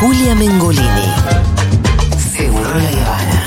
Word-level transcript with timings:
Julia 0.00 0.34
Mengolini. 0.34 1.06
Seguro 2.16 2.70
la 2.74 2.88
Habana. 3.06 3.42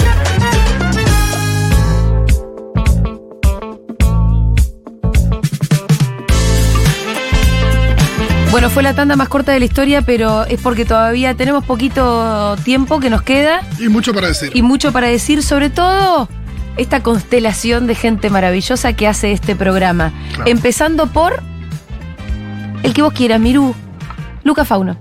Bueno, 8.51 8.69
fue 8.69 8.83
la 8.83 8.93
tanda 8.93 9.15
más 9.15 9.29
corta 9.29 9.51
de 9.51 9.59
la 9.59 9.65
historia, 9.65 10.03
pero 10.03 10.45
es 10.45 10.61
porque 10.61 10.85
todavía 10.85 11.33
tenemos 11.33 11.65
poquito 11.65 12.55
tiempo 12.63 12.99
que 12.99 13.09
nos 13.09 13.23
queda 13.23 13.61
Y 13.79 13.89
mucho 13.89 14.13
para 14.13 14.27
decir. 14.27 14.51
y 14.53 14.61
mucho 14.61 14.91
para 14.91 15.07
decir, 15.07 15.41
sobre 15.41 15.71
todo 15.71 16.29
esta 16.77 17.01
constelación 17.01 17.87
de 17.87 17.95
gente 17.95 18.29
maravillosa 18.29 18.93
que 18.93 19.07
hace 19.07 19.31
este 19.31 19.55
programa. 19.55 20.11
Claro. 20.35 20.51
Empezando 20.51 21.07
por 21.07 21.41
el 22.83 22.93
que 22.93 23.01
vos 23.01 23.13
quieras, 23.13 23.39
Mirú, 23.39 23.73
Luca 24.43 24.65
Fauno. 24.65 24.97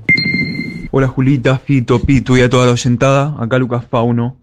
Hola 0.94 1.08
Julita, 1.08 1.58
Fito, 1.58 2.00
Pitu 2.00 2.36
y 2.36 2.42
a 2.42 2.50
toda 2.50 2.66
la 2.66 2.72
oyentada, 2.72 3.34
acá 3.38 3.56
Lucas 3.56 3.86
Pauno. 3.86 4.36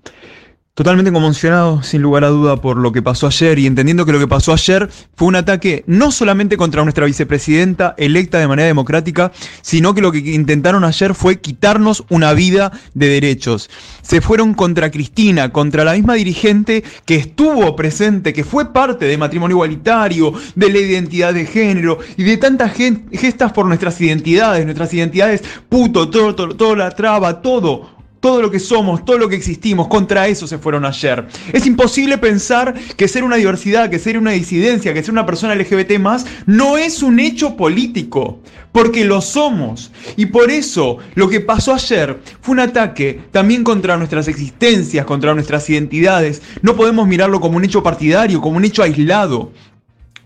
Totalmente 0.80 1.12
conmocionado, 1.12 1.84
sin 1.84 2.02
lugar 2.02 2.24
a 2.24 2.30
duda, 2.30 2.62
por 2.62 2.78
lo 2.78 2.94
que 2.94 3.02
pasó 3.02 3.28
ayer 3.28 3.60
y 3.60 3.68
entendiendo 3.68 4.06
que 4.06 4.14
lo 4.14 4.20
que 4.20 4.30
pasó 4.30 4.54
ayer 4.54 4.90
fue 5.14 5.28
un 5.28 5.36
ataque 5.36 5.84
no 5.88 6.10
solamente 6.10 6.56
contra 6.56 6.82
nuestra 6.84 7.06
vicepresidenta 7.06 7.96
electa 7.98 8.40
de 8.40 8.48
manera 8.48 8.68
democrática, 8.68 9.34
sino 9.62 9.94
que 9.94 10.00
lo 10.00 10.14
que 10.14 10.20
intentaron 10.20 10.86
ayer 10.86 11.16
fue 11.16 11.42
quitarnos 11.42 12.06
una 12.08 12.32
vida 12.32 12.72
de 12.94 13.10
derechos. 13.10 13.70
Se 14.04 14.22
fueron 14.22 14.54
contra 14.54 14.90
Cristina, 14.90 15.52
contra 15.52 15.84
la 15.84 15.96
misma 15.96 16.14
dirigente 16.14 16.86
que 17.04 17.16
estuvo 17.16 17.76
presente, 17.76 18.32
que 18.32 18.46
fue 18.46 18.72
parte 18.72 19.04
de 19.04 19.18
matrimonio 19.18 19.56
igualitario, 19.56 20.32
de 20.56 20.70
la 20.70 20.80
identidad 20.80 21.34
de 21.34 21.46
género 21.46 22.00
y 22.16 22.24
de 22.24 22.38
tantas 22.38 22.72
gestas 23.12 23.52
por 23.52 23.66
nuestras 23.66 24.00
identidades, 24.00 24.64
nuestras 24.64 24.94
identidades 24.94 25.44
puto, 25.68 26.10
todo, 26.10 26.36
todo, 26.36 26.56
todo 26.56 26.74
la 26.78 26.92
traba, 26.92 27.42
todo. 27.42 27.99
Todo 28.20 28.42
lo 28.42 28.52
que 28.52 28.60
somos, 28.60 29.06
todo 29.06 29.18
lo 29.18 29.30
que 29.30 29.36
existimos, 29.36 29.88
contra 29.88 30.28
eso 30.28 30.46
se 30.46 30.58
fueron 30.58 30.86
ayer. 30.86 31.28
Es 31.54 31.66
imposible 31.66 32.18
pensar 32.18 32.74
que 32.98 33.08
ser 33.08 33.24
una 33.24 33.38
diversidad, 33.38 33.90
que 33.90 34.00
ser 34.00 34.18
una 34.18 34.32
disidencia, 34.32 34.94
que 34.94 35.02
ser 35.02 35.12
una 35.12 35.26
persona 35.26 35.56
LGBT 35.56 36.00
más, 36.00 36.26
no 36.46 36.78
es 36.78 37.02
un 37.02 37.20
hecho 37.20 37.56
político, 37.56 38.40
porque 38.72 39.06
lo 39.06 39.22
somos. 39.22 39.92
Y 40.18 40.28
por 40.28 40.52
eso 40.52 40.98
lo 41.16 41.30
que 41.30 41.40
pasó 41.40 41.74
ayer 41.74 42.20
fue 42.42 42.54
un 42.54 42.60
ataque 42.60 43.22
también 43.32 43.64
contra 43.64 43.98
nuestras 43.98 44.28
existencias, 44.28 45.06
contra 45.06 45.34
nuestras 45.34 45.70
identidades. 45.70 46.42
No 46.62 46.76
podemos 46.76 47.08
mirarlo 47.08 47.40
como 47.40 47.58
un 47.58 47.66
hecho 47.66 47.84
partidario, 47.84 48.42
como 48.42 48.58
un 48.58 48.66
hecho 48.66 48.84
aislado 48.84 49.52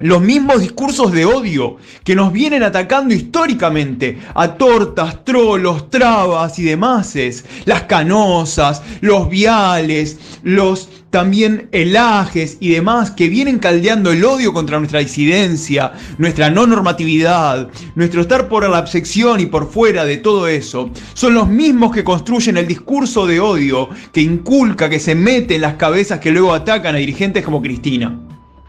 los 0.03 0.21
mismos 0.21 0.59
discursos 0.59 1.13
de 1.13 1.25
odio 1.25 1.77
que 2.03 2.13
nos 2.13 2.33
vienen 2.33 2.61
atacando 2.61 3.13
históricamente 3.13 4.19
a 4.35 4.55
tortas, 4.55 5.23
trolos, 5.23 5.89
trabas 5.89 6.59
y 6.59 6.63
demás, 6.63 7.15
las 7.63 7.83
canosas, 7.83 8.81
los 8.99 9.29
viales, 9.29 10.19
los 10.43 10.89
también 11.09 11.69
elajes 11.71 12.57
y 12.59 12.71
demás 12.71 13.11
que 13.11 13.29
vienen 13.29 13.59
caldeando 13.59 14.11
el 14.11 14.25
odio 14.25 14.51
contra 14.51 14.77
nuestra 14.77 14.99
disidencia, 14.99 15.93
nuestra 16.17 16.49
no 16.49 16.67
normatividad, 16.67 17.69
nuestro 17.95 18.21
estar 18.21 18.49
por 18.49 18.67
la 18.67 18.79
absección 18.79 19.39
y 19.39 19.45
por 19.45 19.69
fuera 19.69 20.03
de 20.03 20.17
todo 20.17 20.49
eso, 20.49 20.89
son 21.13 21.33
los 21.33 21.47
mismos 21.47 21.93
que 21.93 22.03
construyen 22.03 22.57
el 22.57 22.67
discurso 22.67 23.25
de 23.25 23.39
odio 23.39 23.89
que 24.11 24.21
inculca, 24.21 24.89
que 24.89 24.99
se 24.99 25.15
mete 25.15 25.55
en 25.55 25.61
las 25.61 25.75
cabezas 25.75 26.19
que 26.19 26.31
luego 26.31 26.53
atacan 26.53 26.95
a 26.95 26.97
dirigentes 26.97 27.45
como 27.45 27.61
Cristina. 27.61 28.19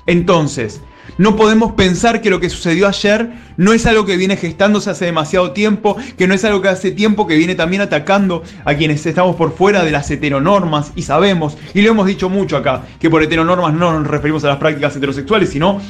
Entonces, 0.06 0.80
no 1.18 1.36
podemos 1.36 1.72
pensar 1.72 2.20
que 2.20 2.30
lo 2.30 2.40
que 2.40 2.50
sucedió 2.50 2.88
ayer 2.88 3.30
no 3.56 3.72
es 3.72 3.86
algo 3.86 4.04
que 4.04 4.16
viene 4.16 4.36
gestándose 4.36 4.90
hace 4.90 5.04
demasiado 5.04 5.52
tiempo, 5.52 5.96
que 6.16 6.26
no 6.26 6.34
es 6.34 6.44
algo 6.44 6.60
que 6.60 6.68
hace 6.68 6.90
tiempo 6.90 7.26
que 7.26 7.36
viene 7.36 7.54
también 7.54 7.82
atacando 7.82 8.42
a 8.64 8.74
quienes 8.74 9.04
estamos 9.06 9.36
por 9.36 9.54
fuera 9.54 9.84
de 9.84 9.90
las 9.90 10.10
heteronormas 10.10 10.92
y 10.96 11.02
sabemos, 11.02 11.56
y 11.72 11.82
lo 11.82 11.90
hemos 11.90 12.06
dicho 12.06 12.28
mucho 12.28 12.56
acá, 12.56 12.82
que 12.98 13.10
por 13.10 13.22
heteronormas 13.22 13.74
no 13.74 13.98
nos 13.98 14.06
referimos 14.06 14.44
a 14.44 14.48
las 14.48 14.58
prácticas 14.58 14.96
heterosexuales, 14.96 15.50
sino 15.50 15.80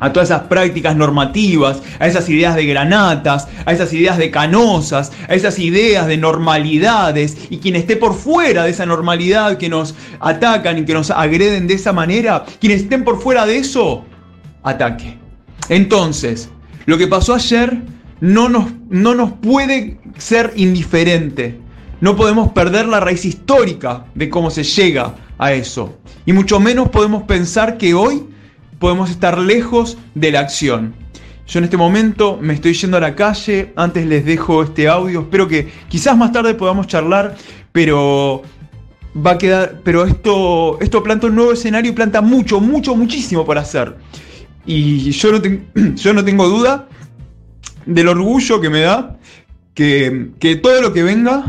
a 0.00 0.12
todas 0.12 0.28
esas 0.28 0.42
prácticas 0.42 0.96
normativas, 0.96 1.82
a 1.98 2.06
esas 2.06 2.28
ideas 2.28 2.56
de 2.56 2.66
granatas, 2.66 3.48
a 3.64 3.72
esas 3.72 3.92
ideas 3.92 4.18
de 4.18 4.30
canosas, 4.30 5.12
a 5.28 5.34
esas 5.34 5.58
ideas 5.58 6.06
de 6.06 6.16
normalidades, 6.16 7.36
y 7.48 7.58
quien 7.58 7.76
esté 7.76 7.96
por 7.96 8.14
fuera 8.14 8.64
de 8.64 8.70
esa 8.70 8.86
normalidad 8.86 9.56
que 9.56 9.68
nos 9.68 9.94
atacan 10.20 10.78
y 10.78 10.84
que 10.84 10.94
nos 10.94 11.10
agreden 11.10 11.66
de 11.66 11.74
esa 11.74 11.92
manera, 11.92 12.44
quienes 12.60 12.82
estén 12.82 13.04
por 13.04 13.20
fuera 13.20 13.46
de 13.46 13.58
eso, 13.58 14.04
ataque. 14.64 15.18
Entonces, 15.68 16.48
lo 16.86 16.98
que 16.98 17.06
pasó 17.06 17.34
ayer 17.34 17.82
no 18.20 18.48
nos, 18.48 18.72
no 18.88 19.14
nos 19.14 19.32
puede 19.32 19.98
ser 20.18 20.52
indiferente. 20.56 21.60
No 22.00 22.16
podemos 22.16 22.52
perder 22.52 22.86
la 22.86 23.00
raíz 23.00 23.24
histórica 23.24 24.06
de 24.14 24.28
cómo 24.28 24.50
se 24.50 24.64
llega 24.64 25.14
a 25.38 25.52
eso. 25.52 25.98
Y 26.26 26.32
mucho 26.32 26.60
menos 26.60 26.88
podemos 26.88 27.22
pensar 27.22 27.78
que 27.78 27.94
hoy 27.94 28.24
podemos 28.78 29.10
estar 29.10 29.38
lejos 29.38 29.96
de 30.14 30.32
la 30.32 30.40
acción. 30.40 30.94
Yo 31.46 31.58
en 31.58 31.64
este 31.64 31.76
momento 31.76 32.38
me 32.40 32.54
estoy 32.54 32.72
yendo 32.72 32.96
a 32.96 33.00
la 33.00 33.14
calle, 33.14 33.72
antes 33.76 34.06
les 34.06 34.24
dejo 34.24 34.62
este 34.62 34.88
audio, 34.88 35.20
espero 35.20 35.46
que 35.46 35.68
quizás 35.88 36.16
más 36.16 36.32
tarde 36.32 36.54
podamos 36.54 36.86
charlar, 36.86 37.36
pero 37.70 38.42
va 39.14 39.32
a 39.32 39.38
quedar, 39.38 39.80
pero 39.84 40.06
esto, 40.06 40.78
esto 40.80 41.02
planta 41.02 41.26
un 41.26 41.34
nuevo 41.34 41.52
escenario 41.52 41.92
y 41.92 41.94
planta 41.94 42.22
mucho, 42.22 42.60
mucho, 42.60 42.94
muchísimo 42.94 43.44
por 43.44 43.58
hacer. 43.58 43.94
Y 44.66 45.10
yo 45.10 45.32
no, 45.32 45.40
yo 45.94 46.12
no 46.12 46.24
tengo 46.24 46.48
duda 46.48 46.88
del 47.86 48.08
orgullo 48.08 48.60
que 48.60 48.70
me 48.70 48.80
da 48.80 49.16
que, 49.74 50.30
que 50.38 50.56
todo 50.56 50.80
lo 50.80 50.92
que 50.92 51.02
venga 51.02 51.44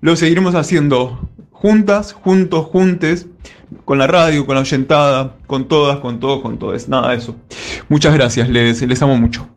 lo 0.00 0.16
seguiremos 0.16 0.54
haciendo 0.54 1.28
juntas, 1.50 2.12
juntos, 2.12 2.66
juntes, 2.66 3.26
con 3.84 3.98
la 3.98 4.06
radio, 4.06 4.46
con 4.46 4.54
la 4.54 4.60
oyentada, 4.60 5.34
con 5.46 5.66
todas, 5.68 5.98
con 5.98 6.20
todos, 6.20 6.42
con 6.42 6.58
todos. 6.58 6.88
Nada 6.88 7.10
de 7.10 7.16
eso. 7.16 7.34
Muchas 7.88 8.14
gracias, 8.14 8.48
les, 8.48 8.82
les 8.82 9.02
amo 9.02 9.16
mucho. 9.16 9.48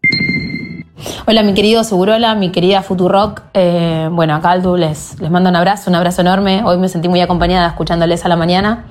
Hola, 1.27 1.43
mi 1.43 1.53
querido 1.53 1.83
Segurola, 1.83 2.35
mi 2.35 2.51
querida 2.51 2.81
Futurock. 2.81 3.43
Eh, 3.53 4.09
bueno, 4.11 4.35
acá 4.35 4.51
Aldu 4.51 4.75
les, 4.75 5.19
les 5.19 5.29
mando 5.29 5.49
un 5.49 5.55
abrazo, 5.55 5.89
un 5.89 5.95
abrazo 5.95 6.21
enorme. 6.21 6.63
Hoy 6.65 6.77
me 6.77 6.89
sentí 6.89 7.07
muy 7.07 7.21
acompañada 7.21 7.67
escuchándoles 7.67 8.25
a 8.25 8.29
la 8.29 8.35
mañana. 8.35 8.85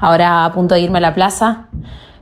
Ahora 0.00 0.44
a 0.44 0.52
punto 0.52 0.74
de 0.74 0.80
irme 0.80 0.98
a 0.98 1.00
la 1.00 1.14
plaza. 1.14 1.68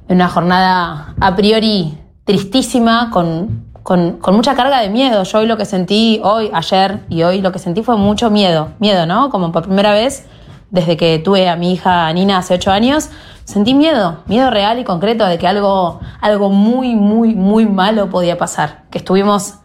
En 0.08 0.16
una 0.16 0.28
jornada 0.28 1.14
a 1.20 1.36
priori 1.36 1.98
tristísima, 2.24 3.10
con, 3.10 3.66
con, 3.82 4.18
mucha 4.34 4.54
carga 4.54 4.80
de 4.80 4.88
miedo. 4.88 5.22
Yo 5.24 5.38
hoy 5.38 5.46
lo 5.46 5.56
que 5.56 5.64
sentí, 5.64 6.20
hoy, 6.22 6.50
ayer 6.52 7.00
y 7.08 7.22
hoy, 7.22 7.40
lo 7.40 7.52
que 7.52 7.58
sentí 7.58 7.82
fue 7.82 7.96
mucho 7.96 8.30
miedo. 8.30 8.68
Miedo, 8.78 9.06
¿no? 9.06 9.30
Como 9.30 9.52
por 9.52 9.64
primera 9.64 9.92
vez 9.92 10.26
desde 10.70 10.96
que 10.96 11.18
tuve 11.18 11.48
a 11.48 11.56
mi 11.56 11.74
hija 11.74 12.10
Nina 12.12 12.38
hace 12.38 12.54
ocho 12.54 12.70
años, 12.70 13.10
sentí 13.44 13.74
miedo, 13.74 14.22
miedo 14.26 14.50
real 14.50 14.78
y 14.78 14.84
concreto 14.84 15.26
de 15.26 15.36
que 15.38 15.46
algo, 15.46 16.00
algo 16.20 16.48
muy, 16.48 16.94
muy, 16.94 17.34
muy 17.34 17.66
malo 17.66 18.08
podía 18.08 18.38
pasar, 18.38 18.84
que 18.90 18.98
estuvimos 18.98 19.56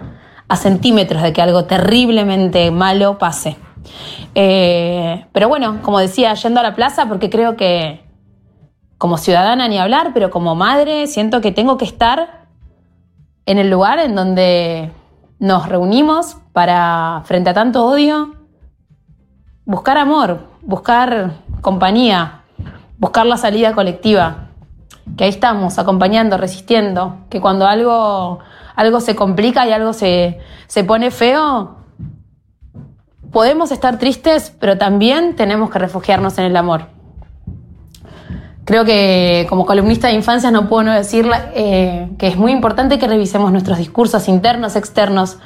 a 0.49 0.57
centímetros 0.57 1.21
de 1.21 1.31
que 1.31 1.41
algo 1.41 1.63
terriblemente 1.63 2.71
malo 2.71 3.17
pase. 3.17 3.55
Eh, 4.35 5.25
pero 5.31 5.47
bueno, 5.47 5.79
como 5.81 5.99
decía, 5.99 6.33
yendo 6.33 6.59
a 6.59 6.63
la 6.63 6.75
plaza, 6.75 7.07
porque 7.07 7.29
creo 7.29 7.55
que 7.55 8.06
como 8.97 9.17
ciudadana 9.17 9.67
ni 9.67 9.77
hablar, 9.77 10.11
pero 10.13 10.31
como 10.31 10.55
madre 10.55 11.07
siento 11.07 11.41
que 11.41 11.51
tengo 11.51 11.77
que 11.77 11.85
estar 11.85 12.47
en 13.45 13.57
el 13.59 13.69
lugar 13.69 13.99
en 13.99 14.15
donde 14.15 14.91
nos 15.39 15.69
reunimos 15.69 16.37
para, 16.53 17.21
frente 17.25 17.51
a 17.51 17.53
tanto 17.53 17.85
odio, 17.85 18.35
buscar 19.65 19.97
amor, 19.97 20.47
buscar 20.61 21.33
compañía, 21.61 22.41
buscar 22.97 23.25
la 23.25 23.37
salida 23.37 23.73
colectiva. 23.73 24.49
Que 25.15 25.25
ahí 25.25 25.29
estamos, 25.29 25.79
acompañando, 25.79 26.37
resistiendo. 26.37 27.17
Que 27.29 27.39
cuando 27.39 27.65
algo, 27.67 28.39
algo 28.75 28.99
se 28.99 29.15
complica 29.15 29.65
y 29.67 29.71
algo 29.71 29.93
se, 29.93 30.39
se 30.67 30.83
pone 30.83 31.11
feo, 31.11 31.77
podemos 33.31 33.71
estar 33.71 33.99
tristes, 33.99 34.53
pero 34.59 34.77
también 34.77 35.35
tenemos 35.35 35.69
que 35.69 35.79
refugiarnos 35.79 36.37
en 36.37 36.45
el 36.45 36.57
amor. 36.57 36.96
Creo 38.67 38.83
que 38.83 39.45
como 39.47 39.65
columnista 39.65 40.09
de 40.09 40.13
infancia 40.15 40.51
no 40.51 40.67
puedo 40.67 40.83
no 40.83 40.91
decir 40.91 41.25
eh, 41.55 42.09
que 42.19 42.27
es 42.27 42.35
muy 42.35 42.51
importante 42.51 42.99
que 42.99 43.07
revisemos 43.07 43.49
nuestros 43.53 43.77
discursos 43.77 44.27
internos, 44.27 44.75
externos, 44.75 45.37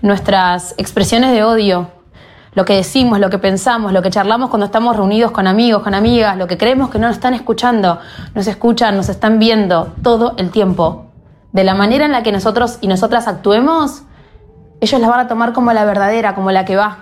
nuestras 0.00 0.74
expresiones 0.78 1.32
de 1.32 1.44
odio, 1.44 1.90
lo 2.54 2.64
que 2.64 2.76
decimos, 2.76 3.20
lo 3.20 3.28
que 3.28 3.36
pensamos, 3.36 3.92
lo 3.92 4.00
que 4.00 4.08
charlamos 4.08 4.48
cuando 4.48 4.64
estamos 4.64 4.96
reunidos 4.96 5.30
con 5.30 5.46
amigos, 5.46 5.82
con 5.82 5.92
amigas, 5.92 6.38
lo 6.38 6.46
que 6.46 6.56
creemos 6.56 6.88
que 6.88 6.98
no 6.98 7.08
nos 7.08 7.16
están 7.16 7.34
escuchando, 7.34 7.98
nos 8.34 8.46
escuchan, 8.46 8.96
nos 8.96 9.10
están 9.10 9.38
viendo 9.38 9.92
todo 10.02 10.32
el 10.38 10.48
tiempo. 10.48 11.04
De 11.52 11.64
la 11.64 11.74
manera 11.74 12.06
en 12.06 12.12
la 12.12 12.22
que 12.22 12.32
nosotros 12.32 12.78
y 12.80 12.88
nosotras 12.88 13.28
actuemos, 13.28 14.04
ellos 14.80 14.98
la 15.02 15.08
van 15.10 15.20
a 15.20 15.28
tomar 15.28 15.52
como 15.52 15.74
la 15.74 15.84
verdadera, 15.84 16.34
como 16.34 16.50
la 16.50 16.64
que 16.64 16.76
va. 16.76 17.00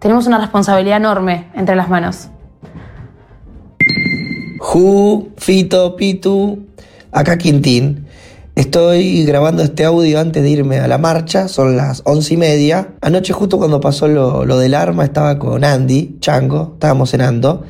Tenemos 0.00 0.26
una 0.26 0.38
responsabilidad 0.38 0.96
enorme 0.96 1.48
entre 1.54 1.76
las 1.76 1.88
manos. 1.88 2.30
Ju, 4.74 5.28
Fito, 5.36 5.94
Pitu, 5.94 6.66
acá 7.12 7.38
Quintín. 7.38 8.06
Estoy 8.56 9.24
grabando 9.24 9.62
este 9.62 9.84
audio 9.84 10.18
antes 10.18 10.42
de 10.42 10.50
irme 10.50 10.80
a 10.80 10.88
la 10.88 10.98
marcha, 10.98 11.46
son 11.46 11.76
las 11.76 12.02
once 12.04 12.34
y 12.34 12.36
media. 12.36 12.88
Anoche 13.00 13.32
justo 13.32 13.58
cuando 13.58 13.78
pasó 13.78 14.08
lo, 14.08 14.58
del 14.58 14.74
arma 14.74 15.04
estaba 15.04 15.38
con 15.38 15.62
Andy, 15.62 16.16
Chango, 16.18 16.72
estábamos 16.74 17.10
cenando 17.10 17.62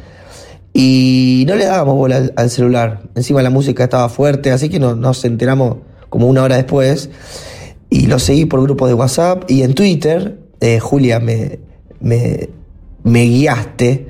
y 0.72 1.44
no 1.46 1.56
le 1.56 1.66
dábamos 1.66 1.94
bola 1.94 2.22
al, 2.36 2.48
celular. 2.48 3.02
Encima 3.14 3.42
la 3.42 3.50
música 3.50 3.84
estaba 3.84 4.08
fuerte, 4.08 4.50
así 4.50 4.70
que 4.70 4.78
nos 4.78 5.26
enteramos 5.26 5.76
como 6.08 6.26
una 6.26 6.42
hora 6.42 6.56
después 6.56 7.10
y 7.90 8.06
lo 8.06 8.18
seguí 8.18 8.46
por 8.46 8.62
grupo 8.62 8.86
de 8.86 8.94
WhatsApp 8.94 9.44
y 9.50 9.60
en 9.60 9.74
Twitter, 9.74 10.38
eh, 10.60 10.80
Julia, 10.80 11.20
me, 11.20 11.58
me, 12.00 12.48
guiaste, 13.04 14.08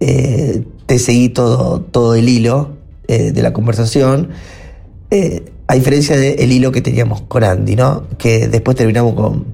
eh, 0.00 0.62
te 0.88 0.98
seguí 0.98 1.28
todo, 1.28 1.80
todo 1.80 2.16
el 2.16 2.28
hilo 2.28 2.70
eh, 3.06 3.30
de 3.30 3.42
la 3.42 3.52
conversación 3.52 4.30
a 5.68 5.74
diferencia 5.74 6.16
del 6.16 6.50
hilo 6.50 6.72
que 6.72 6.80
teníamos 6.80 7.20
con 7.22 7.44
Andy, 7.44 7.76
¿no? 7.76 8.04
Que 8.16 8.48
después 8.48 8.74
terminamos 8.74 9.14
con, 9.14 9.44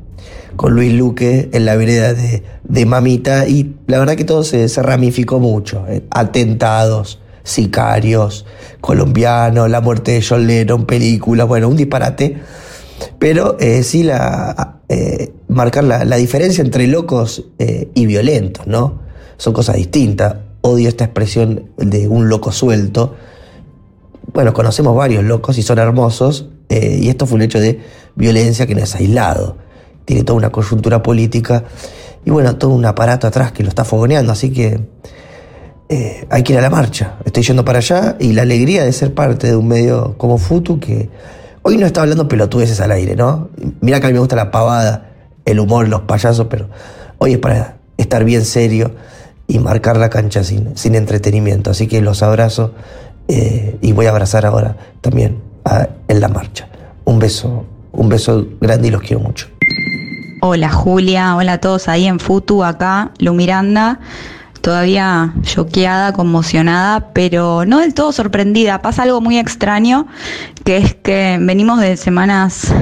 con 0.54 0.72
Luis 0.72 0.92
Luque 0.92 1.50
en 1.52 1.66
la 1.66 1.74
vereda 1.74 2.14
de, 2.14 2.86
Mamita 2.86 3.48
y 3.48 3.74
la 3.88 3.98
verdad 3.98 4.14
que 4.14 4.24
todo 4.24 4.44
se, 4.44 4.68
ramificó 4.80 5.40
mucho. 5.40 5.84
¿eh? 5.88 6.04
Atentados, 6.10 7.20
sicarios, 7.42 8.46
colombianos, 8.80 9.68
la 9.68 9.80
muerte 9.80 10.12
de 10.12 10.22
John 10.22 10.46
Lennon, 10.46 10.86
películas, 10.86 11.48
bueno, 11.48 11.68
un 11.68 11.76
disparate. 11.76 12.36
Pero 13.18 13.56
eh, 13.58 13.82
sí 13.82 14.04
la, 14.04 14.78
eh, 14.88 15.32
marcar 15.48 15.82
la, 15.82 16.04
la, 16.04 16.16
diferencia 16.16 16.62
entre 16.62 16.86
locos 16.86 17.44
y 17.58 18.06
violentos, 18.06 18.68
¿no? 18.68 19.00
Son 19.36 19.52
cosas 19.52 19.76
distintas. 19.76 20.36
Odio 20.66 20.88
esta 20.88 21.04
expresión 21.04 21.70
de 21.76 22.08
un 22.08 22.28
loco 22.28 22.50
suelto 22.50 23.14
bueno, 24.34 24.52
conocemos 24.52 24.96
varios 24.96 25.22
locos 25.22 25.58
y 25.58 25.62
son 25.62 25.78
hermosos, 25.78 26.48
eh, 26.68 26.98
y 27.00 27.08
esto 27.08 27.24
fue 27.24 27.36
un 27.36 27.42
hecho 27.42 27.60
de 27.60 27.80
violencia 28.16 28.66
que 28.66 28.74
no 28.74 28.82
es 28.82 28.94
aislado. 28.96 29.58
Tiene 30.04 30.24
toda 30.24 30.36
una 30.36 30.50
coyuntura 30.50 31.02
política 31.04 31.64
y 32.24 32.30
bueno, 32.30 32.56
todo 32.56 32.72
un 32.72 32.84
aparato 32.84 33.28
atrás 33.28 33.52
que 33.52 33.62
lo 33.62 33.68
está 33.68 33.84
fogoneando, 33.84 34.32
así 34.32 34.50
que 34.50 34.80
eh, 35.88 36.26
hay 36.30 36.42
que 36.42 36.52
ir 36.52 36.58
a 36.58 36.62
la 36.62 36.70
marcha. 36.70 37.14
Estoy 37.24 37.44
yendo 37.44 37.64
para 37.64 37.78
allá 37.78 38.16
y 38.18 38.32
la 38.32 38.42
alegría 38.42 38.84
de 38.84 38.92
ser 38.92 39.14
parte 39.14 39.46
de 39.46 39.56
un 39.56 39.68
medio 39.68 40.18
como 40.18 40.36
Futu 40.36 40.80
que 40.80 41.10
hoy 41.62 41.76
no 41.76 41.86
está 41.86 42.02
hablando 42.02 42.26
pelotudeces 42.26 42.80
al 42.80 42.90
aire, 42.90 43.14
¿no? 43.14 43.50
Mira 43.80 44.00
que 44.00 44.06
a 44.06 44.08
mí 44.08 44.14
me 44.14 44.18
gusta 44.18 44.34
la 44.34 44.50
pavada, 44.50 45.12
el 45.44 45.60
humor, 45.60 45.88
los 45.88 46.02
payasos, 46.02 46.48
pero 46.50 46.68
hoy 47.18 47.34
es 47.34 47.38
para 47.38 47.76
estar 47.98 48.24
bien 48.24 48.44
serio 48.44 48.96
y 49.46 49.58
marcar 49.58 49.96
la 49.96 50.10
cancha 50.10 50.44
sin, 50.44 50.76
sin 50.76 50.94
entretenimiento. 50.94 51.70
Así 51.70 51.86
que 51.86 52.00
los 52.00 52.22
abrazo 52.22 52.74
eh, 53.28 53.78
y 53.80 53.92
voy 53.92 54.06
a 54.06 54.10
abrazar 54.10 54.46
ahora 54.46 54.76
también 55.00 55.38
en 56.08 56.20
la 56.20 56.28
marcha. 56.28 56.68
Un 57.04 57.18
beso, 57.18 57.64
un 57.92 58.08
beso 58.08 58.46
grande 58.60 58.88
y 58.88 58.90
los 58.90 59.02
quiero 59.02 59.20
mucho. 59.20 59.48
Hola 60.40 60.70
Julia, 60.70 61.36
hola 61.36 61.54
a 61.54 61.58
todos 61.58 61.88
ahí 61.88 62.06
en 62.06 62.20
Futu, 62.20 62.64
acá, 62.64 63.12
Lu 63.18 63.32
Miranda. 63.32 64.00
Todavía 64.60 65.34
choqueada, 65.42 66.12
conmocionada, 66.12 67.12
pero 67.12 67.66
no 67.66 67.80
del 67.80 67.92
todo 67.92 68.12
sorprendida. 68.12 68.80
Pasa 68.80 69.02
algo 69.02 69.20
muy 69.20 69.38
extraño, 69.38 70.06
que 70.64 70.78
es 70.78 70.94
que 70.94 71.38
venimos 71.40 71.80
de 71.80 71.98
semanas 71.98 72.74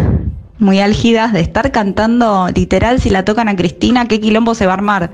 muy 0.59 0.79
álgidas 0.79 1.33
de 1.33 1.41
estar 1.41 1.73
cantando 1.73 2.49
literal 2.55 3.01
si 3.01 3.11
la 3.11 3.25
tocan 3.25 3.49
a 3.49 3.57
Cristina, 3.57 4.07
qué 4.07 4.21
quilombo 4.21 4.55
se 4.55 4.67
va 4.67 4.73
a 4.73 4.77
armar. 4.77 5.11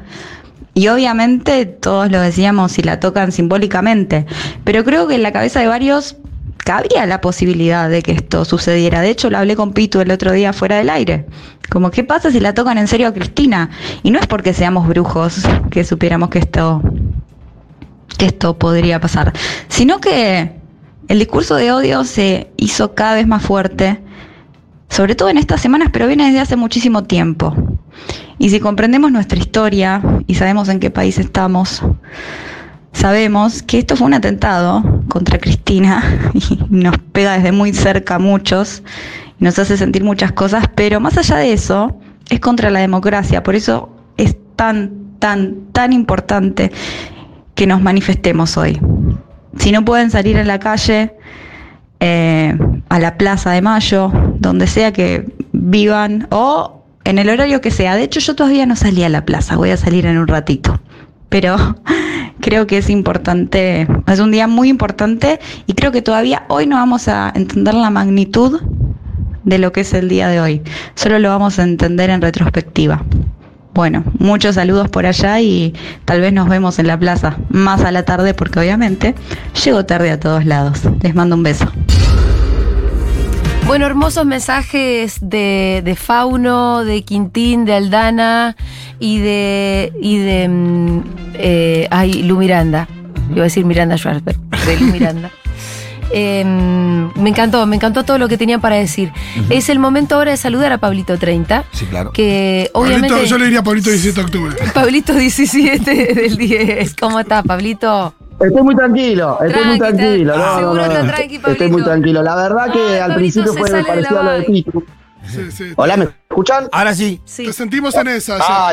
Y 0.78 0.86
obviamente 0.86 1.66
todos 1.66 2.08
lo 2.08 2.20
decíamos 2.20 2.70
si 2.70 2.82
la 2.82 3.00
tocan 3.00 3.32
simbólicamente, 3.32 4.26
pero 4.62 4.84
creo 4.84 5.08
que 5.08 5.16
en 5.16 5.24
la 5.24 5.32
cabeza 5.32 5.58
de 5.58 5.66
varios 5.66 6.14
cabía 6.58 7.04
la 7.04 7.20
posibilidad 7.20 7.90
de 7.90 8.00
que 8.00 8.12
esto 8.12 8.44
sucediera. 8.44 9.00
De 9.00 9.10
hecho, 9.10 9.28
lo 9.28 9.38
hablé 9.38 9.56
con 9.56 9.72
Pitu 9.72 10.00
el 10.00 10.12
otro 10.12 10.30
día 10.30 10.52
fuera 10.52 10.76
del 10.76 10.88
aire. 10.88 11.26
Como, 11.68 11.90
¿qué 11.90 12.04
pasa 12.04 12.30
si 12.30 12.38
la 12.38 12.54
tocan 12.54 12.78
en 12.78 12.86
serio 12.86 13.08
a 13.08 13.12
Cristina? 13.12 13.70
Y 14.04 14.12
no 14.12 14.20
es 14.20 14.28
porque 14.28 14.54
seamos 14.54 14.86
brujos 14.86 15.42
que 15.68 15.82
supiéramos 15.82 16.28
que 16.28 16.38
esto, 16.38 16.80
que 18.16 18.26
esto 18.26 18.56
podría 18.56 19.00
pasar, 19.00 19.32
sino 19.66 20.00
que 20.00 20.52
el 21.08 21.18
discurso 21.18 21.56
de 21.56 21.72
odio 21.72 22.04
se 22.04 22.52
hizo 22.56 22.94
cada 22.94 23.14
vez 23.14 23.26
más 23.26 23.42
fuerte, 23.42 24.00
sobre 24.90 25.16
todo 25.16 25.28
en 25.28 25.38
estas 25.38 25.60
semanas, 25.60 25.88
pero 25.92 26.06
viene 26.06 26.26
desde 26.26 26.38
hace 26.38 26.54
muchísimo 26.54 27.02
tiempo. 27.02 27.56
Y 28.38 28.50
si 28.50 28.60
comprendemos 28.60 29.10
nuestra 29.10 29.38
historia 29.38 30.00
y 30.26 30.34
sabemos 30.36 30.68
en 30.68 30.80
qué 30.80 30.90
país 30.90 31.18
estamos, 31.18 31.82
sabemos 32.92 33.62
que 33.62 33.78
esto 33.78 33.96
fue 33.96 34.06
un 34.06 34.14
atentado 34.14 35.02
contra 35.08 35.38
Cristina 35.38 36.02
y 36.34 36.58
nos 36.70 36.96
pega 37.12 37.34
desde 37.34 37.52
muy 37.52 37.72
cerca 37.72 38.16
a 38.16 38.18
muchos 38.18 38.82
y 39.40 39.44
nos 39.44 39.58
hace 39.58 39.76
sentir 39.76 40.04
muchas 40.04 40.32
cosas, 40.32 40.66
pero 40.74 41.00
más 41.00 41.18
allá 41.18 41.36
de 41.36 41.52
eso, 41.52 41.98
es 42.28 42.40
contra 42.40 42.70
la 42.70 42.80
democracia. 42.80 43.42
Por 43.42 43.54
eso 43.54 43.90
es 44.16 44.36
tan, 44.56 45.16
tan, 45.18 45.56
tan 45.72 45.92
importante 45.92 46.70
que 47.54 47.66
nos 47.66 47.82
manifestemos 47.82 48.56
hoy. 48.56 48.80
Si 49.56 49.72
no 49.72 49.84
pueden 49.84 50.10
salir 50.10 50.38
a 50.38 50.44
la 50.44 50.60
calle, 50.60 51.16
eh, 52.00 52.56
a 52.88 52.98
la 53.00 53.16
Plaza 53.16 53.50
de 53.50 53.62
Mayo, 53.62 54.12
donde 54.38 54.66
sea 54.66 54.92
que 54.92 55.26
vivan, 55.52 56.28
o 56.30 56.77
en 57.08 57.18
el 57.18 57.30
horario 57.30 57.62
que 57.62 57.70
sea. 57.70 57.96
De 57.96 58.02
hecho, 58.02 58.20
yo 58.20 58.36
todavía 58.36 58.66
no 58.66 58.76
salí 58.76 59.02
a 59.02 59.08
la 59.08 59.24
plaza, 59.24 59.56
voy 59.56 59.70
a 59.70 59.78
salir 59.78 60.04
en 60.04 60.18
un 60.18 60.28
ratito. 60.28 60.78
Pero 61.30 61.56
creo 62.40 62.66
que 62.66 62.78
es 62.78 62.90
importante, 62.90 63.88
es 64.06 64.20
un 64.20 64.30
día 64.30 64.46
muy 64.46 64.68
importante 64.68 65.40
y 65.66 65.72
creo 65.72 65.90
que 65.90 66.02
todavía 66.02 66.44
hoy 66.48 66.66
no 66.66 66.76
vamos 66.76 67.08
a 67.08 67.32
entender 67.34 67.74
la 67.74 67.88
magnitud 67.88 68.60
de 69.44 69.58
lo 69.58 69.72
que 69.72 69.80
es 69.80 69.94
el 69.94 70.10
día 70.10 70.28
de 70.28 70.40
hoy. 70.40 70.62
Solo 70.94 71.18
lo 71.18 71.30
vamos 71.30 71.58
a 71.58 71.62
entender 71.62 72.10
en 72.10 72.20
retrospectiva. 72.20 73.02
Bueno, 73.72 74.04
muchos 74.18 74.56
saludos 74.56 74.90
por 74.90 75.06
allá 75.06 75.40
y 75.40 75.72
tal 76.04 76.20
vez 76.20 76.34
nos 76.34 76.48
vemos 76.48 76.78
en 76.78 76.88
la 76.88 76.98
plaza 76.98 77.38
más 77.48 77.84
a 77.84 77.92
la 77.92 78.04
tarde 78.04 78.34
porque 78.34 78.58
obviamente 78.58 79.14
llego 79.64 79.86
tarde 79.86 80.10
a 80.10 80.20
todos 80.20 80.44
lados. 80.44 80.82
Les 81.00 81.14
mando 81.14 81.36
un 81.36 81.42
beso. 81.42 81.72
Bueno, 83.68 83.84
hermosos 83.84 84.24
mensajes 84.24 85.18
de, 85.20 85.94
Fauno, 85.94 86.86
de 86.86 87.02
Quintín, 87.02 87.66
de 87.66 87.74
Aldana 87.74 88.56
y 88.98 89.18
de. 89.18 89.92
y 90.00 90.16
de. 90.16 90.48
Mm, 90.48 91.02
eh, 91.34 91.86
ay, 91.90 92.22
Lu 92.22 92.38
Miranda. 92.38 92.88
Iba 93.30 93.42
a 93.42 93.44
decir 93.44 93.66
Miranda 93.66 93.98
Schwarzberg, 93.98 94.38
de 94.38 94.80
Lu 94.80 94.86
Miranda. 94.86 95.30
Em, 96.10 97.12
me 97.16 97.28
encantó, 97.28 97.66
me 97.66 97.76
encantó 97.76 98.02
todo 98.02 98.16
lo 98.16 98.28
que 98.28 98.38
tenían 98.38 98.62
para 98.62 98.76
decir. 98.76 99.12
Es 99.50 99.68
el 99.68 99.78
momento 99.78 100.14
ahora 100.14 100.30
de 100.30 100.38
saludar 100.38 100.72
a 100.72 100.78
Pablito 100.78 101.18
30. 101.18 101.64
Sí, 101.72 101.84
claro. 101.84 102.12
Que 102.12 102.70
obviamente. 102.72 103.26
yo 103.26 103.36
le 103.36 103.44
diría 103.44 103.60
a 103.60 103.62
Pablito 103.62 103.90
17 103.90 104.18
de 104.18 104.24
octubre. 104.24 104.56
Pablito 104.74 105.12
17 105.12 106.14
del 106.14 106.38
10. 106.38 106.94
¿Cómo 106.94 107.20
está, 107.20 107.42
Pablito? 107.42 108.14
Estoy 108.40 108.62
muy 108.62 108.76
tranquilo, 108.76 109.38
estoy 109.42 109.64
muy 109.64 109.78
tranquilo. 109.78 110.36
No, 110.36 110.58
Seguro 110.58 110.86
no, 110.86 111.02
no, 111.02 111.50
estoy 111.52 111.70
muy 111.70 111.82
tranquilo. 111.82 112.22
La 112.22 112.36
verdad 112.36 112.72
que 112.72 113.00
al 113.00 113.14
principio 113.14 113.52
fue 113.52 113.82
parecido 113.84 114.20
a 114.20 114.22
lo 114.22 114.30
de 114.32 114.42
Pitu. 114.42 114.84
Sí, 115.26 115.50
sí, 115.50 115.72
Hola, 115.76 115.96
¿me 115.96 116.04
escuchan? 116.04 116.68
Ahora 116.72 116.94
sí. 116.94 117.20
Te 117.36 117.52
sentimos 117.52 117.94
en 117.96 118.08
esa. 118.08 118.38
Ah, 118.40 118.72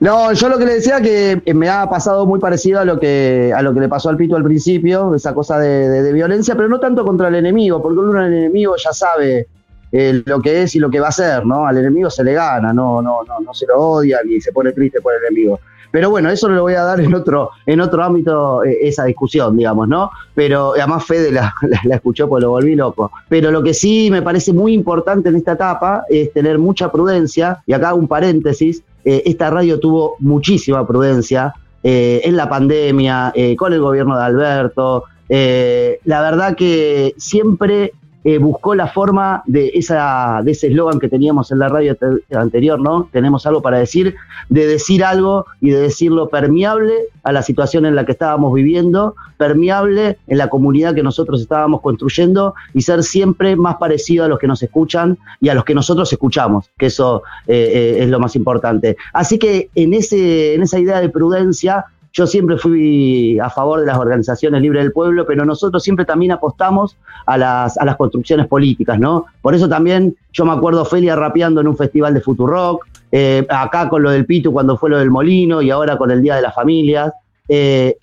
no, 0.00 0.32
yo 0.32 0.48
lo 0.48 0.58
que 0.58 0.64
le 0.64 0.74
decía 0.74 1.00
que 1.00 1.42
me 1.54 1.68
ha 1.68 1.88
pasado 1.90 2.24
muy 2.24 2.38
parecido 2.38 2.80
a 2.80 2.84
lo 2.84 3.00
que 3.00 3.52
a 3.54 3.62
lo 3.62 3.74
que 3.74 3.80
le 3.80 3.88
pasó 3.88 4.08
al 4.08 4.16
Pito 4.16 4.36
al 4.36 4.44
principio, 4.44 5.14
esa 5.14 5.34
cosa 5.34 5.58
de, 5.58 6.12
violencia, 6.12 6.54
pero 6.54 6.68
no 6.68 6.78
tanto 6.78 7.04
contra 7.04 7.28
el 7.28 7.34
enemigo, 7.34 7.82
porque 7.82 7.98
uno 7.98 8.24
el 8.24 8.32
enemigo 8.32 8.76
ya 8.76 8.92
sabe 8.92 9.48
eh, 9.90 10.22
lo 10.24 10.40
que 10.40 10.62
es 10.62 10.74
y 10.76 10.78
lo 10.78 10.88
que 10.88 11.00
va 11.00 11.06
a 11.06 11.10
hacer, 11.10 11.44
¿no? 11.44 11.66
Al 11.66 11.78
enemigo 11.78 12.10
se 12.10 12.22
le 12.22 12.32
gana, 12.32 12.72
no, 12.72 13.02
no, 13.02 13.24
no, 13.24 13.40
no 13.40 13.52
se 13.52 13.66
lo 13.66 13.80
odia 13.80 14.20
ni 14.24 14.40
se 14.40 14.52
pone 14.52 14.72
triste 14.72 15.00
por 15.00 15.14
el 15.14 15.24
enemigo. 15.24 15.58
Pero 15.90 16.10
bueno, 16.10 16.30
eso 16.30 16.48
lo 16.48 16.62
voy 16.62 16.74
a 16.74 16.82
dar 16.82 17.00
en 17.00 17.14
otro, 17.14 17.50
en 17.66 17.80
otro 17.80 18.02
ámbito, 18.02 18.64
eh, 18.64 18.78
esa 18.82 19.04
discusión, 19.04 19.56
digamos, 19.56 19.88
¿no? 19.88 20.10
Pero 20.34 20.74
además 20.74 21.04
Fede 21.04 21.32
la, 21.32 21.54
la, 21.84 21.96
escuchó 21.96 22.28
porque 22.28 22.42
lo 22.42 22.50
volví 22.50 22.74
loco. 22.74 23.10
Pero 23.28 23.50
lo 23.50 23.62
que 23.62 23.74
sí 23.74 24.10
me 24.10 24.22
parece 24.22 24.52
muy 24.52 24.74
importante 24.74 25.28
en 25.28 25.36
esta 25.36 25.52
etapa 25.52 26.04
es 26.08 26.32
tener 26.32 26.58
mucha 26.58 26.90
prudencia, 26.90 27.62
y 27.66 27.72
acá 27.72 27.94
un 27.94 28.08
paréntesis, 28.08 28.82
eh, 29.04 29.22
esta 29.26 29.50
radio 29.50 29.78
tuvo 29.78 30.16
muchísima 30.18 30.86
prudencia 30.86 31.54
eh, 31.82 32.20
en 32.24 32.36
la 32.36 32.48
pandemia, 32.48 33.32
con 33.56 33.72
el 33.72 33.80
gobierno 33.80 34.16
de 34.16 34.24
Alberto. 34.24 35.04
la 35.28 36.20
verdad 36.22 36.56
que 36.56 37.14
siempre 37.16 37.92
eh, 38.28 38.36
buscó 38.36 38.74
la 38.74 38.88
forma 38.88 39.42
de, 39.46 39.70
esa, 39.72 40.42
de 40.44 40.50
ese 40.50 40.66
eslogan 40.66 41.00
que 41.00 41.08
teníamos 41.08 41.50
en 41.50 41.60
la 41.60 41.68
radio 41.70 41.96
anterior, 42.34 42.78
¿no? 42.78 43.08
Tenemos 43.10 43.46
algo 43.46 43.62
para 43.62 43.78
decir, 43.78 44.16
de 44.50 44.66
decir 44.66 45.02
algo 45.02 45.46
y 45.62 45.70
de 45.70 45.80
decirlo 45.80 46.28
permeable 46.28 46.92
a 47.22 47.32
la 47.32 47.40
situación 47.40 47.86
en 47.86 47.96
la 47.96 48.04
que 48.04 48.12
estábamos 48.12 48.52
viviendo, 48.52 49.14
permeable 49.38 50.18
en 50.26 50.36
la 50.36 50.50
comunidad 50.50 50.94
que 50.94 51.02
nosotros 51.02 51.40
estábamos 51.40 51.80
construyendo 51.80 52.54
y 52.74 52.82
ser 52.82 53.02
siempre 53.02 53.56
más 53.56 53.76
parecido 53.76 54.26
a 54.26 54.28
los 54.28 54.38
que 54.38 54.46
nos 54.46 54.62
escuchan 54.62 55.16
y 55.40 55.48
a 55.48 55.54
los 55.54 55.64
que 55.64 55.74
nosotros 55.74 56.12
escuchamos, 56.12 56.70
que 56.76 56.86
eso 56.86 57.22
eh, 57.46 57.54
eh, 57.56 58.02
es 58.02 58.10
lo 58.10 58.20
más 58.20 58.36
importante. 58.36 58.98
Así 59.14 59.38
que 59.38 59.70
en, 59.74 59.94
ese, 59.94 60.52
en 60.52 60.60
esa 60.60 60.78
idea 60.78 61.00
de 61.00 61.08
prudencia, 61.08 61.86
yo 62.18 62.26
siempre 62.26 62.58
fui 62.58 63.38
a 63.38 63.48
favor 63.48 63.78
de 63.78 63.86
las 63.86 63.96
organizaciones 63.96 64.60
libres 64.60 64.82
del 64.82 64.90
pueblo, 64.90 65.24
pero 65.24 65.44
nosotros 65.44 65.80
siempre 65.84 66.04
también 66.04 66.32
apostamos 66.32 66.96
a 67.26 67.38
las, 67.38 67.78
a 67.78 67.84
las 67.84 67.94
construcciones 67.94 68.48
políticas, 68.48 68.98
¿no? 68.98 69.26
Por 69.40 69.54
eso 69.54 69.68
también 69.68 70.16
yo 70.32 70.44
me 70.44 70.50
acuerdo 70.50 70.84
Felia 70.84 71.14
rapeando 71.14 71.60
en 71.60 71.68
un 71.68 71.76
festival 71.76 72.14
de 72.14 72.20
Futurock, 72.20 72.88
eh, 73.12 73.46
acá 73.48 73.88
con 73.88 74.02
lo 74.02 74.10
del 74.10 74.26
Pitu 74.26 74.52
cuando 74.52 74.76
fue 74.76 74.90
lo 74.90 74.98
del 74.98 75.12
Molino 75.12 75.62
y 75.62 75.70
ahora 75.70 75.96
con 75.96 76.10
el 76.10 76.20
Día 76.20 76.34
de 76.34 76.42
las 76.42 76.56
Familias. 76.56 77.12
Eh, 77.48 77.96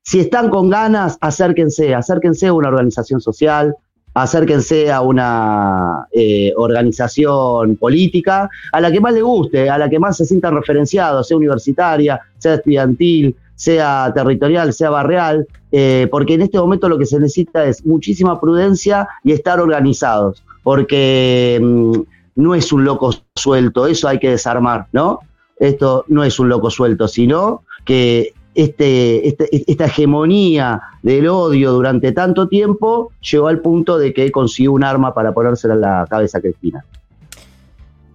si 0.00 0.20
están 0.20 0.48
con 0.48 0.70
ganas, 0.70 1.18
acérquense, 1.20 1.92
acérquense 1.92 2.46
a 2.46 2.52
una 2.52 2.68
organización 2.68 3.20
social, 3.20 3.74
acérquense 4.14 4.92
a 4.92 5.00
una 5.00 6.06
eh, 6.12 6.52
organización 6.56 7.74
política, 7.74 8.48
a 8.70 8.80
la 8.80 8.92
que 8.92 9.00
más 9.00 9.12
le 9.12 9.22
guste, 9.22 9.68
a 9.68 9.76
la 9.76 9.90
que 9.90 9.98
más 9.98 10.18
se 10.18 10.24
sientan 10.24 10.54
referenciados, 10.54 11.26
sea 11.26 11.36
universitaria, 11.36 12.20
sea 12.38 12.54
estudiantil, 12.54 13.34
sea 13.56 14.12
territorial, 14.14 14.72
sea 14.72 14.90
barrial, 14.90 15.46
eh, 15.72 16.06
porque 16.10 16.34
en 16.34 16.42
este 16.42 16.58
momento 16.58 16.88
lo 16.88 16.98
que 16.98 17.06
se 17.06 17.18
necesita 17.18 17.64
es 17.64 17.84
muchísima 17.84 18.40
prudencia 18.40 19.08
y 19.24 19.32
estar 19.32 19.58
organizados, 19.58 20.44
porque 20.62 21.58
mm, 21.60 22.00
no 22.36 22.54
es 22.54 22.72
un 22.72 22.84
loco 22.84 23.12
suelto, 23.34 23.86
eso 23.86 24.06
hay 24.06 24.18
que 24.18 24.30
desarmar, 24.30 24.86
¿no? 24.92 25.20
Esto 25.58 26.04
no 26.08 26.22
es 26.22 26.38
un 26.38 26.50
loco 26.50 26.70
suelto, 26.70 27.08
sino 27.08 27.62
que 27.84 28.34
este, 28.54 29.28
este, 29.28 29.48
esta 29.70 29.86
hegemonía 29.86 30.80
del 31.02 31.28
odio 31.28 31.72
durante 31.72 32.12
tanto 32.12 32.48
tiempo 32.48 33.12
llegó 33.20 33.48
al 33.48 33.60
punto 33.60 33.98
de 33.98 34.12
que 34.14 34.30
consiguió 34.30 34.72
un 34.72 34.84
arma 34.84 35.14
para 35.14 35.32
ponérsela 35.32 35.74
en 35.74 35.80
la 35.80 36.06
cabeza 36.08 36.38
a 36.38 36.40
Cristina. 36.40 36.84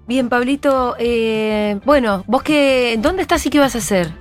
Bien, 0.07 0.29
Pablito, 0.29 0.95
eh, 0.99 1.79
bueno, 1.85 2.23
vos 2.27 2.43
qué, 2.43 2.97
¿dónde 3.01 3.21
estás 3.21 3.45
y 3.45 3.49
qué 3.49 3.59
vas 3.59 3.75
a 3.75 3.77
hacer? 3.77 4.11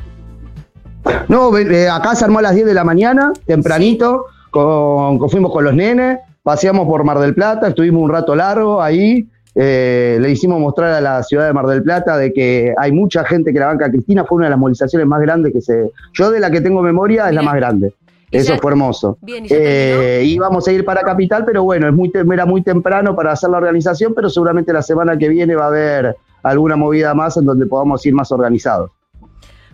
No, 1.28 1.56
eh, 1.56 1.88
acá 1.88 2.14
se 2.14 2.24
armó 2.24 2.38
a 2.38 2.42
las 2.42 2.54
10 2.54 2.66
de 2.66 2.74
la 2.74 2.84
mañana, 2.84 3.32
tempranito, 3.46 4.26
con, 4.50 5.18
con- 5.18 5.30
fuimos 5.30 5.52
con 5.52 5.64
los 5.64 5.74
nenes, 5.74 6.18
paseamos 6.42 6.86
por 6.86 7.04
Mar 7.04 7.18
del 7.18 7.34
Plata, 7.34 7.68
estuvimos 7.68 8.02
un 8.02 8.10
rato 8.10 8.34
largo 8.34 8.82
ahí, 8.82 9.26
eh, 9.54 10.18
le 10.20 10.30
hicimos 10.30 10.60
mostrar 10.60 10.92
a 10.92 11.00
la 11.00 11.22
ciudad 11.22 11.46
de 11.46 11.52
Mar 11.52 11.66
del 11.66 11.82
Plata 11.82 12.16
de 12.16 12.32
que 12.32 12.72
hay 12.78 12.92
mucha 12.92 13.24
gente 13.24 13.52
que 13.52 13.58
la 13.58 13.66
banca 13.66 13.90
Cristina, 13.90 14.24
fue 14.24 14.36
una 14.36 14.46
de 14.46 14.50
las 14.50 14.58
movilizaciones 14.58 15.06
más 15.06 15.20
grandes 15.20 15.52
que 15.52 15.60
se... 15.60 15.90
Yo 16.14 16.30
de 16.30 16.40
la 16.40 16.50
que 16.50 16.60
tengo 16.60 16.82
memoria 16.82 17.28
es 17.28 17.34
la 17.34 17.42
más 17.42 17.54
grande. 17.56 17.92
¿Y 18.32 18.36
Eso 18.36 18.54
ya- 18.54 18.58
fue 18.60 18.70
hermoso. 18.70 19.18
Bien, 19.22 19.44
¿y 19.44 19.48
ya 19.48 19.56
Eh, 19.58 20.22
íbamos 20.24 20.66
a 20.68 20.72
ir 20.72 20.84
para 20.84 21.02
Capital, 21.02 21.44
pero 21.44 21.64
bueno, 21.64 21.88
es 21.88 21.92
muy, 21.94 22.12
era 22.32 22.46
muy 22.46 22.62
temprano 22.62 23.16
para 23.16 23.32
hacer 23.32 23.50
la 23.50 23.56
organización, 23.58 24.14
pero 24.14 24.30
seguramente 24.30 24.72
la 24.72 24.82
semana 24.82 25.18
que 25.18 25.28
viene 25.28 25.56
va 25.56 25.64
a 25.64 25.68
haber 25.68 26.16
alguna 26.44 26.76
movida 26.76 27.12
más 27.12 27.36
en 27.36 27.44
donde 27.44 27.66
podamos 27.66 28.06
ir 28.06 28.14
más 28.14 28.30
organizados. 28.30 28.92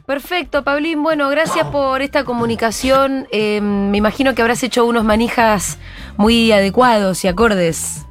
Perfecto, 0.06 0.62
Pablín. 0.62 1.02
Bueno, 1.02 1.28
gracias 1.28 1.66
por 1.66 2.00
esta 2.00 2.24
comunicación. 2.24 3.26
Eh, 3.32 3.60
me 3.60 3.98
imagino 3.98 4.34
que 4.34 4.42
habrás 4.42 4.62
hecho 4.62 4.86
unos 4.86 5.04
manijas 5.04 5.78
muy 6.16 6.52
adecuados 6.52 7.24
y 7.24 7.28
acordes. 7.28 8.06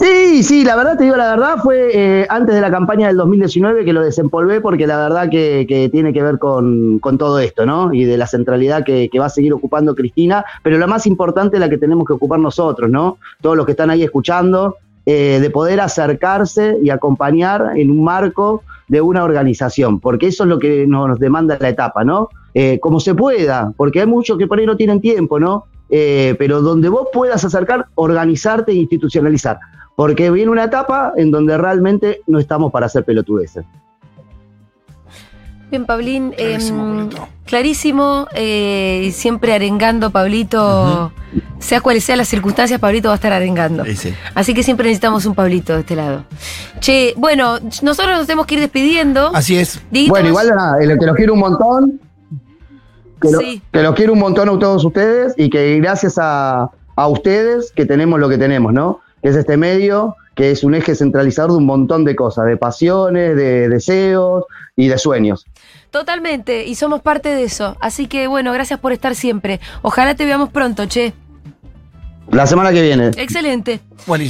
Sí, 0.00 0.42
sí, 0.42 0.64
la 0.64 0.76
verdad 0.76 0.96
te 0.96 1.04
digo 1.04 1.16
la 1.16 1.28
verdad, 1.28 1.58
fue 1.62 1.90
eh, 1.92 2.26
antes 2.30 2.54
de 2.54 2.62
la 2.62 2.70
campaña 2.70 3.08
del 3.08 3.18
2019 3.18 3.84
que 3.84 3.92
lo 3.92 4.02
desempolvé 4.02 4.62
porque 4.62 4.86
la 4.86 4.96
verdad 4.96 5.28
que, 5.28 5.90
tiene 5.92 6.14
que 6.14 6.22
ver 6.22 6.38
con, 6.38 7.00
todo 7.18 7.38
esto, 7.38 7.66
¿no? 7.66 7.92
Y 7.92 8.04
de 8.04 8.16
la 8.16 8.26
centralidad 8.26 8.82
que, 8.82 9.10
que 9.10 9.18
va 9.18 9.26
a 9.26 9.28
seguir 9.28 9.52
ocupando 9.52 9.94
Cristina, 9.94 10.42
pero 10.62 10.78
la 10.78 10.86
más 10.86 11.06
importante 11.06 11.56
es 11.56 11.60
la 11.60 11.68
que 11.68 11.76
tenemos 11.76 12.06
que 12.06 12.14
ocupar 12.14 12.38
nosotros, 12.38 12.90
¿no? 12.90 13.18
Todos 13.42 13.58
los 13.58 13.66
que 13.66 13.72
están 13.72 13.90
ahí 13.90 14.02
escuchando, 14.02 14.78
eh, 15.06 15.40
de 15.40 15.50
poder 15.50 15.80
acercarse 15.80 16.76
y 16.82 16.90
acompañar 16.90 17.72
en 17.74 17.90
un 17.90 18.04
marco 18.04 18.62
de 18.90 19.00
una 19.00 19.22
organización, 19.22 20.00
porque 20.00 20.26
eso 20.26 20.42
es 20.42 20.48
lo 20.48 20.58
que 20.58 20.84
nos 20.84 21.20
demanda 21.20 21.56
la 21.60 21.68
etapa, 21.68 22.02
¿no? 22.02 22.28
Eh, 22.54 22.80
como 22.80 22.98
se 22.98 23.14
pueda, 23.14 23.72
porque 23.76 24.00
hay 24.00 24.06
muchos 24.08 24.36
que 24.36 24.48
por 24.48 24.58
ahí 24.58 24.66
no 24.66 24.76
tienen 24.76 25.00
tiempo, 25.00 25.38
¿no? 25.38 25.66
Eh, 25.90 26.34
pero 26.40 26.60
donde 26.60 26.88
vos 26.88 27.06
puedas 27.12 27.44
acercar, 27.44 27.86
organizarte 27.94 28.72
e 28.72 28.74
institucionalizar. 28.74 29.60
Porque 29.94 30.32
viene 30.32 30.50
una 30.50 30.64
etapa 30.64 31.12
en 31.16 31.30
donde 31.30 31.56
realmente 31.56 32.22
no 32.26 32.40
estamos 32.40 32.72
para 32.72 32.86
hacer 32.86 33.04
pelotudeces. 33.04 33.64
Bien, 35.70 35.86
Pablín. 35.86 36.30
Clarísimo, 36.32 37.00
em, 37.02 37.08
clarísimo, 37.46 38.26
eh, 38.34 39.10
siempre 39.14 39.52
arengando, 39.54 40.10
Pablito. 40.10 41.12
Sea 41.60 41.80
cuales 41.80 42.02
sean 42.04 42.18
las 42.18 42.26
circunstancias, 42.28 42.80
Pablito 42.80 43.08
va 43.08 43.14
a 43.14 43.16
estar 43.16 43.32
arengando. 43.32 43.84
Sí, 43.84 43.94
sí. 43.94 44.14
Así 44.34 44.52
que 44.54 44.62
siempre 44.62 44.86
necesitamos 44.86 45.26
un 45.26 45.34
Pablito 45.34 45.74
de 45.74 45.80
este 45.80 45.94
lado. 45.94 46.24
Che, 46.80 47.14
bueno, 47.16 47.58
nosotros 47.82 48.16
nos 48.16 48.26
tenemos 48.26 48.46
que 48.46 48.54
ir 48.56 48.60
despidiendo. 48.60 49.30
Así 49.34 49.56
es. 49.56 49.80
Bueno, 50.08 50.28
igual 50.28 50.48
nada, 50.48 50.82
eh, 50.82 50.96
que 50.98 51.06
los 51.06 51.14
quiero 51.16 51.34
un 51.34 51.40
montón. 51.40 52.00
Que, 53.20 53.30
lo- 53.30 53.38
Sí. 53.38 53.62
que 53.70 53.82
los 53.82 53.94
quiero 53.94 54.14
un 54.14 54.18
montón 54.18 54.48
a 54.48 54.58
todos 54.58 54.84
ustedes 54.84 55.34
y 55.36 55.50
que 55.50 55.78
gracias 55.78 56.16
a, 56.18 56.70
a 56.96 57.06
ustedes 57.08 57.70
que 57.76 57.84
tenemos 57.84 58.18
lo 58.18 58.28
que 58.30 58.38
tenemos, 58.38 58.72
¿no? 58.72 59.00
Que 59.22 59.28
es 59.28 59.36
este 59.36 59.58
medio, 59.58 60.16
que 60.34 60.50
es 60.50 60.64
un 60.64 60.74
eje 60.74 60.94
centralizador 60.94 61.50
de 61.50 61.58
un 61.58 61.66
montón 61.66 62.06
de 62.06 62.16
cosas, 62.16 62.46
de 62.46 62.56
pasiones, 62.56 63.36
de 63.36 63.68
deseos 63.68 64.44
y 64.74 64.88
de 64.88 64.96
sueños. 64.96 65.44
Totalmente, 65.90 66.66
y 66.66 66.76
somos 66.76 67.02
parte 67.02 67.30
de 67.30 67.44
eso. 67.44 67.76
Así 67.80 68.06
que 68.06 68.26
bueno, 68.28 68.52
gracias 68.52 68.78
por 68.78 68.92
estar 68.92 69.14
siempre. 69.14 69.60
Ojalá 69.82 70.14
te 70.14 70.24
veamos 70.24 70.50
pronto, 70.50 70.86
che. 70.86 71.12
La 72.30 72.46
semana 72.46 72.70
que 72.72 72.80
viene. 72.82 73.08
Excelente. 73.16 73.80
Buenísimo. 74.06 74.18